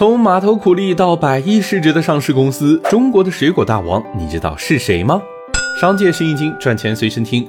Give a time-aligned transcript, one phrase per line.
[0.00, 5.20] 从码头苦力到百亿市值的上市公司，中国的水果大王，你知道是谁吗？
[5.78, 7.46] 商界生意经，赚钱随身听。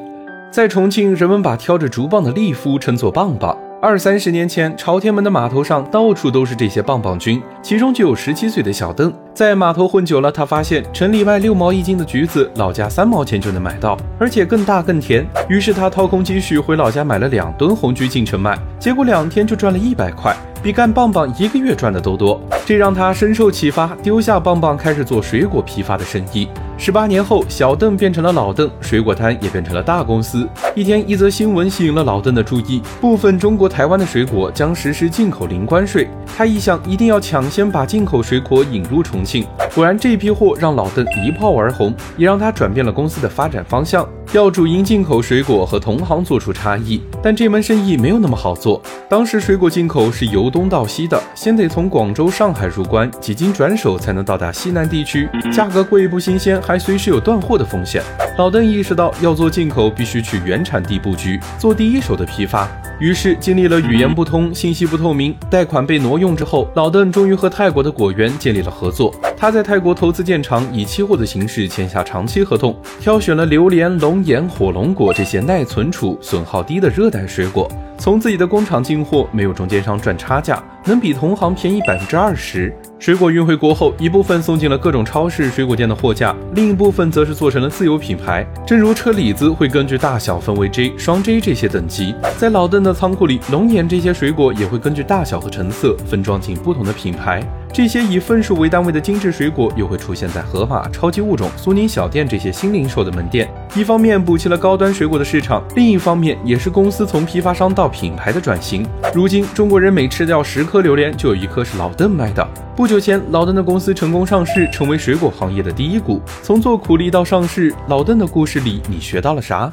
[0.51, 3.57] 在重庆，人们把挑着竹棒的力夫称作棒棒。
[3.81, 9.13] 二三十年前，朝天门的码头上到处都是这些棒棒军，其中就有十七岁的小邓。
[9.33, 15.25] 在码头混久了，他发现城里卖六毛一斤的橘子，老家三毛钱就能买到，而且更大更甜。
[15.47, 22.39] 于是他掏空积蓄回老家买了两吨红橘进城卖，结果两天就赚了一百块，比干棒棒一个月赚的都多。
[22.65, 26.47] 这让他深受启发，丢下棒棒，开始做水果批发的生意。
[26.77, 30.47] 十八年后，小邓变成了老邓，水果摊也变成了大公司。
[30.75, 36.07] 一天，一则新闻吸引了老邓的注意：部分中国台湾的水果将实施进口零关税。
[36.35, 39.45] 他一想，一定要抢先把进口水果引入重庆。
[39.75, 47.01] 果然，这批货让老邓一炮而红，也让他转变了公司的发展方向，要主营进口水果和同行做出差异。
[47.21, 48.81] 但这门生意没有那么好做。
[49.09, 56.61] 当时水果进口是由东到西的，先得从广州、上海入关，几经转手才能到达西南地区，价格贵不新鲜。
[56.61, 58.01] 还随时有断货的风险。
[58.37, 62.67] 老邓意识到，要做进口，必须去原产地布局，做第一手的批发。
[62.99, 69.13] 于是，经历了语言不通、信息不透明、贷款被挪用之后，老邓终于和泰国的果园建立了合作。
[69.37, 77.69] 他在泰国投资建厂，以期货的形式签下长期合同，挑选了榴莲、龙眼、火龙果这些耐存储、损耗低的热带水果。
[77.97, 82.73] 从自己的工厂进货，没有中间商赚差价，能比同行便宜百分之二十。
[83.01, 88.45] 水果运回国后，一部分送进了各种超市、水果店的货架，另一部分则是做成了自有品牌。
[88.63, 97.41] 正如车厘子会根据大小分为 J、双 J 这些等级，在老邓的仓库里，龙眼这些水果也会根据大小和成色分装进不同的品牌。
[97.73, 103.49] 这些以份数为单位的精致水果又会出现在盒马、超级物种、苏宁小店这些新零售的门店。
[103.73, 108.85] 一方面补齐了高端水果的市场，另一方面也是公司从批发商到品牌的转型。
[109.13, 112.45] 如今，中国人每吃掉十颗榴莲，就有一颗是老邓卖的。
[112.75, 116.21] 不久前，老邓的公司成功上市，成为水果行业的第一股。
[116.43, 119.69] 从做苦力到上市，老邓的故事里，你学到了啥？